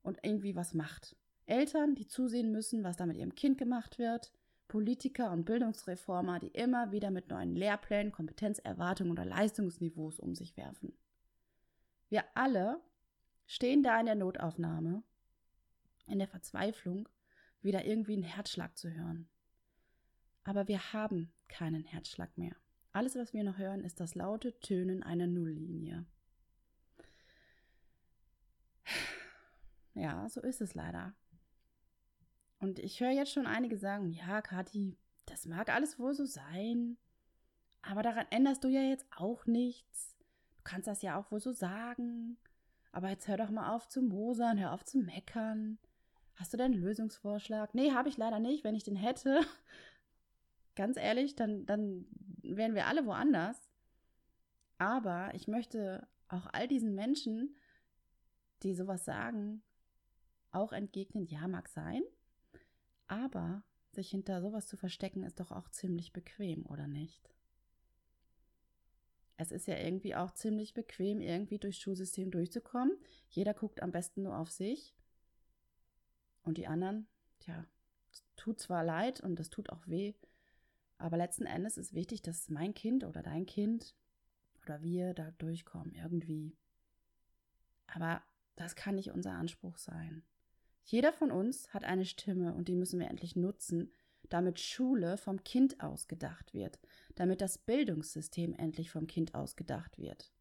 und 0.03 0.19
irgendwie 0.23 0.57
was 0.57 0.75
macht. 0.75 1.17
Eltern, 1.47 1.95
die 1.95 2.07
zusehen 2.09 2.51
müssen, 2.51 2.83
was 2.83 2.97
da 2.97 3.07
mit 3.07 3.17
ihrem 3.17 3.35
Kind 3.35 3.57
gemacht 3.57 3.99
wird. 3.99 4.33
Politiker 4.67 5.31
und 5.33 5.45
Bildungsreformer, 5.45 6.39
die 6.39 6.49
immer 6.49 6.93
wieder 6.93 7.11
mit 7.11 7.29
neuen 7.29 7.55
Lehrplänen, 7.55 8.13
Kompetenzerwartungen 8.13 9.13
oder 9.13 9.25
Leistungsniveaus 9.25 10.21
um 10.21 10.35
sich 10.35 10.57
werfen. 10.57 10.97
Wir 12.09 12.25
alle 12.35 12.81
stehen 13.47 13.83
da 13.83 13.99
in 13.99 14.07
der 14.07 14.15
Notaufnahme 14.17 15.03
in 16.11 16.19
der 16.19 16.29
Verzweiflung, 16.29 17.09
wieder 17.63 17.85
irgendwie 17.85 18.15
einen 18.15 18.23
Herzschlag 18.23 18.77
zu 18.77 18.91
hören. 18.91 19.29
Aber 20.51 20.67
wir 20.67 20.93
haben 20.93 21.33
keinen 21.47 21.85
Herzschlag 21.85 22.37
mehr. 22.37 22.57
Alles, 22.91 23.15
was 23.15 23.33
wir 23.33 23.45
noch 23.45 23.59
hören, 23.59 23.85
ist 23.85 24.01
das 24.01 24.17
laute 24.17 24.59
Tönen 24.59 25.05
einer 25.05 25.29
Nulllinie. 25.29 26.05
Ja, 29.95 30.29
so 30.29 30.41
ist 30.41 30.61
es 30.61 30.75
leider. 30.75 31.15
Und 32.59 32.81
ich 32.81 32.99
höre 32.99 33.13
jetzt 33.13 33.33
schon 33.33 33.47
einige 33.47 33.79
sagen, 33.79 34.11
ja, 34.11 34.43
Kathi, 34.43 34.99
das 35.25 35.47
mag 35.47 35.69
alles 35.69 36.01
wohl 36.01 36.15
so 36.15 36.25
sein, 36.25 36.99
aber 37.81 38.03
daran 38.03 38.27
änderst 38.31 38.65
du 38.65 38.69
ja 38.69 38.83
jetzt 38.83 39.07
auch 39.17 39.47
nichts. 39.47 40.17
Du 40.57 40.63
kannst 40.65 40.89
das 40.89 41.03
ja 41.03 41.17
auch 41.17 41.31
wohl 41.31 41.41
so 41.41 41.53
sagen. 41.53 42.39
Aber 42.91 43.09
jetzt 43.09 43.29
hör 43.29 43.37
doch 43.37 43.51
mal 43.51 43.77
auf 43.77 43.87
zu 43.87 44.03
mosern, 44.03 44.59
hör 44.59 44.73
auf 44.73 44.85
zu 44.85 44.99
meckern. 44.99 45.79
Hast 46.35 46.53
du 46.53 46.57
denn 46.57 46.73
einen 46.73 46.83
Lösungsvorschlag? 46.83 47.73
Nee, 47.73 47.93
habe 47.93 48.09
ich 48.09 48.17
leider 48.17 48.41
nicht. 48.41 48.65
Wenn 48.65 48.75
ich 48.75 48.83
den 48.83 48.97
hätte, 48.97 49.43
ganz 50.81 50.97
ehrlich, 50.97 51.37
dann, 51.37 51.67
dann 51.67 52.07
wären 52.43 52.75
wir 52.75 52.87
alle 52.87 53.05
woanders. 53.05 53.71
Aber 54.79 55.31
ich 55.35 55.47
möchte 55.47 56.09
auch 56.29 56.47
all 56.55 56.69
diesen 56.69 56.95
Menschen, 56.95 57.55
die 58.63 58.73
sowas 58.73 59.05
sagen, 59.05 59.63
auch 60.53 60.73
entgegnen, 60.73 61.27
ja, 61.27 61.47
mag 61.49 61.69
sein. 61.69 62.01
Aber 63.09 63.63
sich 63.93 64.09
hinter 64.09 64.41
sowas 64.41 64.69
zu 64.69 64.79
verstecken, 64.79 65.23
ist 65.23 65.39
doch 65.39 65.51
auch 65.51 65.69
ziemlich 65.69 66.15
bequem, 66.15 66.65
oder 66.65 66.87
nicht? 66.87 67.29
Es 69.37 69.53
ist 69.53 69.67
ja 69.67 69.77
irgendwie 69.77 70.17
auch 70.17 70.31
ziemlich 70.31 70.73
bequem, 70.73 71.21
irgendwie 71.21 71.59
durchs 71.59 71.81
Schulsystem 71.81 72.31
durchzukommen. 72.31 72.97
Jeder 73.29 73.53
guckt 73.53 73.83
am 73.83 73.93
besten 73.93 74.23
nur 74.23 74.39
auf 74.39 74.51
sich 74.51 74.95
und 76.43 76.57
die 76.57 76.69
anderen, 76.69 77.07
tja, 77.41 77.67
tut 78.37 78.61
zwar 78.61 78.83
leid 78.83 79.21
und 79.21 79.39
das 79.39 79.51
tut 79.51 79.69
auch 79.69 79.87
weh, 79.87 80.15
aber 81.01 81.17
letzten 81.17 81.47
Endes 81.47 81.77
ist 81.77 81.95
wichtig, 81.95 82.23
dass 82.23 82.49
mein 82.49 82.75
Kind 82.75 83.05
oder 83.05 83.23
dein 83.23 83.47
Kind 83.47 83.95
oder 84.63 84.83
wir 84.83 85.15
da 85.15 85.31
durchkommen, 85.33 85.95
irgendwie. 85.95 86.57
Aber 87.87 88.23
das 88.57 88.77
kann 88.77 88.97
nicht 88.97 89.11
unser 89.11 89.33
Anspruch 89.33 89.79
sein. 89.79 90.23
Jeder 90.85 91.13
von 91.13 91.31
uns 91.31 91.73
hat 91.73 91.85
eine 91.85 92.05
Stimme 92.05 92.55
und 92.55 92.69
die 92.69 92.75
müssen 92.75 93.01
wir 93.01 93.09
endlich 93.09 93.37
nutzen, 93.37 93.93
damit 94.29 94.61
Schule 94.61 95.17
vom 95.17 95.43
Kind 95.43 95.81
aus 95.81 96.09
gedacht 96.09 96.53
wird, 96.53 96.79
damit 97.15 97.41
das 97.41 97.59
Bildungssystem 97.59 98.55
endlich 98.55 98.91
vom 98.91 99.07
Kind 99.07 99.35
aus 99.35 99.57
gedacht 99.57 99.99
wird. 99.99 100.33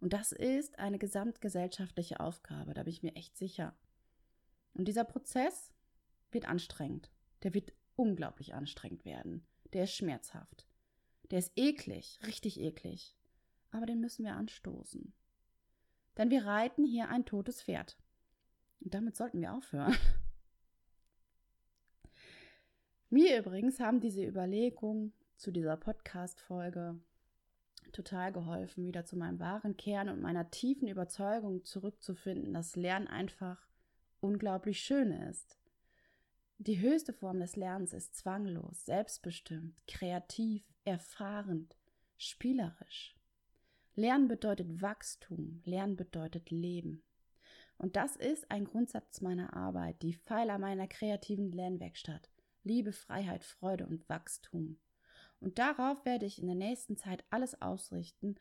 Und 0.00 0.12
das 0.12 0.32
ist 0.32 0.78
eine 0.78 0.98
gesamtgesellschaftliche 0.98 2.20
Aufgabe, 2.20 2.74
da 2.74 2.82
bin 2.82 2.92
ich 2.92 3.02
mir 3.02 3.16
echt 3.16 3.36
sicher. 3.36 3.74
Und 4.74 4.86
dieser 4.86 5.04
Prozess 5.04 5.72
wird 6.30 6.46
anstrengend. 6.46 7.10
Der 7.42 7.54
wird 7.54 7.72
unglaublich 7.96 8.54
anstrengend 8.54 9.04
werden. 9.04 9.46
Der 9.74 9.84
ist 9.84 9.94
schmerzhaft. 9.94 10.66
Der 11.30 11.40
ist 11.40 11.52
eklig, 11.56 12.18
richtig 12.26 12.60
eklig. 12.60 13.16
Aber 13.70 13.86
den 13.86 14.00
müssen 14.00 14.24
wir 14.24 14.34
anstoßen. 14.34 15.12
Denn 16.16 16.30
wir 16.30 16.46
reiten 16.46 16.84
hier 16.84 17.08
ein 17.08 17.24
totes 17.24 17.62
Pferd. 17.62 17.96
Und 18.80 18.94
damit 18.94 19.16
sollten 19.16 19.40
wir 19.40 19.52
aufhören. 19.52 19.96
Mir 23.10 23.38
übrigens 23.38 23.80
haben 23.80 24.00
diese 24.00 24.24
Überlegungen 24.24 25.12
zu 25.36 25.50
dieser 25.50 25.76
Podcast-Folge 25.76 27.00
total 27.92 28.32
geholfen, 28.32 28.86
wieder 28.86 29.04
zu 29.04 29.16
meinem 29.16 29.40
wahren 29.40 29.76
Kern 29.76 30.08
und 30.08 30.20
meiner 30.20 30.50
tiefen 30.50 30.88
Überzeugung 30.88 31.64
zurückzufinden, 31.64 32.52
dass 32.52 32.76
Lernen 32.76 33.08
einfach 33.08 33.68
unglaublich 34.20 34.80
schön 34.80 35.12
ist. 35.12 35.58
Die 36.58 36.80
höchste 36.80 37.12
Form 37.12 37.40
des 37.40 37.56
Lernens 37.56 37.92
ist 37.92 38.14
zwanglos, 38.14 38.84
selbstbestimmt, 38.84 39.86
kreativ, 39.88 40.64
erfahrend, 40.84 41.76
spielerisch. 42.16 43.16
Lernen 43.96 44.28
bedeutet 44.28 44.80
Wachstum, 44.80 45.62
Lernen 45.64 45.96
bedeutet 45.96 46.50
Leben. 46.50 47.02
Und 47.76 47.96
das 47.96 48.16
ist 48.16 48.50
ein 48.50 48.64
Grundsatz 48.64 49.20
meiner 49.20 49.54
Arbeit, 49.56 50.00
die 50.02 50.14
Pfeiler 50.14 50.58
meiner 50.58 50.86
kreativen 50.86 51.50
Lernwerkstatt. 51.50 52.30
Liebe, 52.62 52.92
Freiheit, 52.92 53.44
Freude 53.44 53.86
und 53.86 54.08
Wachstum. 54.08 54.78
Und 55.40 55.58
darauf 55.58 56.04
werde 56.04 56.24
ich 56.24 56.40
in 56.40 56.46
der 56.46 56.56
nächsten 56.56 56.96
Zeit 56.96 57.24
alles 57.30 57.60
ausrichten 57.60 58.36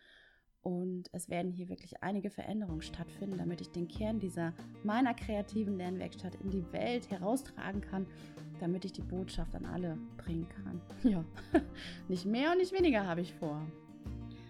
und 0.64 1.10
es 1.12 1.30
werden 1.30 1.52
hier 1.52 1.68
wirklich 1.68 2.02
einige 2.02 2.30
Veränderungen 2.30 2.82
stattfinden, 2.82 3.38
damit 3.38 3.60
ich 3.60 3.70
den 3.70 3.90
Kern 3.90 4.20
dieser 4.20 4.54
meiner 4.84 5.14
kreativen 5.14 5.78
Lernwerkstatt 5.78 6.36
in 6.36 6.50
die 6.50 6.66
Welt 6.72 7.12
heraustragen 7.12 7.82
kann, 7.82 8.08
damit 8.62 8.86
ich 8.86 8.94
die 8.94 9.02
Botschaft 9.02 9.54
an 9.56 9.66
alle 9.66 9.98
bringen 10.18 10.48
kann. 10.50 10.82
Ja, 11.04 11.26
nicht 12.08 12.26
mehr 12.26 12.52
und 12.52 12.60
nicht 12.60 12.72
weniger 12.72 13.06
habe 13.06 13.20
ich 13.20 13.34
vor. 13.34 13.62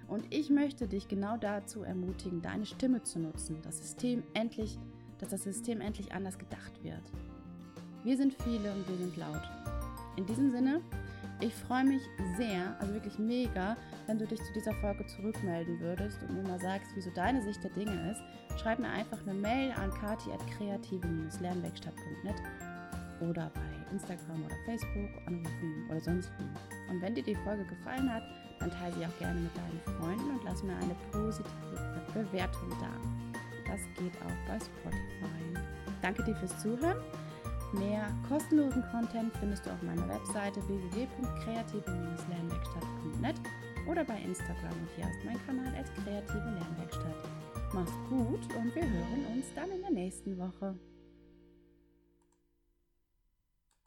Und 0.08 0.32
ich 0.32 0.52
möchte 0.52 0.88
dich 0.88 1.08
genau 1.08 1.38
dazu 1.38 1.82
ermutigen, 1.82 2.44
deine 2.44 2.68
Stimme 2.68 3.02
zu 3.02 3.20
nutzen, 3.20 3.58
das 3.64 3.80
System 3.80 4.22
endlich, 4.36 4.78
dass 5.18 5.30
das 5.30 5.44
System 5.44 5.82
endlich 5.82 6.12
anders 6.12 6.38
gedacht 6.38 6.84
wird. 6.84 7.02
Wir 8.04 8.18
sind 8.18 8.36
viele 8.44 8.72
und 8.72 8.88
wir 8.88 8.98
sind 8.98 9.18
laut. 9.18 9.42
In 10.16 10.28
diesem 10.28 10.52
Sinne, 10.52 10.82
ich 11.40 11.54
freue 11.54 11.84
mich 11.84 12.02
sehr, 12.38 12.76
also 12.80 12.94
wirklich 12.94 13.20
mega, 13.20 13.76
wenn 14.08 14.18
du 14.18 14.26
dich 14.26 14.42
zu 14.44 14.54
dieser 14.54 14.74
Folge 14.76 15.06
zurückmelden 15.06 15.78
würdest 15.80 16.24
und 16.24 16.34
mir 16.36 16.44
mal 16.44 16.60
sagst, 16.60 16.92
wieso 16.96 17.12
deine 17.12 17.42
Sicht 17.42 17.64
der 17.64 17.72
Dinge 17.72 18.12
ist. 18.12 18.22
Schreib 18.62 18.80
mir 18.80 18.90
einfach 18.90 19.22
eine 19.22 19.34
Mail 19.34 19.72
an 19.72 19.90
kati.kreative-lernwerkstatt.net 19.92 22.36
oder 23.22 23.50
bei 23.54 23.62
Instagram 23.92 24.46
oder 24.46 24.56
Facebook 24.66 25.10
anrufen 25.26 25.86
oder 25.90 26.02
sonst 26.02 26.30
wie. 26.40 26.50
Und 26.92 27.02
wenn 27.02 27.16
dir 27.16 27.24
die 27.24 27.36
Folge 27.36 27.64
gefallen 27.66 28.12
hat, 28.12 28.24
dann 28.60 28.70
teile 28.72 28.94
sie 28.96 29.06
auch 29.06 29.18
gerne 29.20 29.40
mit 29.40 29.56
deinen 29.56 29.80
Freunden 30.00 30.32
und 30.38 30.44
lass 30.44 30.62
mir 30.64 30.76
eine 30.76 30.96
positive 31.12 31.48
Bewertung 32.14 32.70
da. 32.80 32.90
Das 33.66 33.82
geht 33.98 34.16
auch 34.22 34.36
bei 34.48 34.60
Spotify. 34.60 35.54
Danke 36.02 36.24
dir 36.24 36.36
fürs 36.36 36.60
Zuhören. 36.60 36.98
Mehr 37.74 38.08
kostenlosen 38.30 38.84
Content 38.92 39.36
findest 39.40 39.66
du 39.66 39.72
auf 39.72 39.82
meiner 39.82 40.08
Webseite 40.08 40.62
www.kreative-lernwerkstatt.net 40.68 43.36
oder 43.90 44.06
bei 44.06 44.22
Instagram 44.22 44.74
und 44.74 44.90
hier 44.96 45.06
ist 45.06 45.26
mein 45.26 45.44
Kanal 45.48 45.74
als 45.76 45.92
Kreative 46.04 46.38
Lernwerkstatt. 46.38 47.16
Mach's 47.74 47.98
gut 48.08 48.42
und 48.56 48.76
wir 48.76 48.84
hören 48.84 49.26
uns 49.34 49.52
dann 49.56 49.72
in 49.72 49.82
der 49.82 49.90
nächsten 49.90 50.38
Woche. 50.38 50.76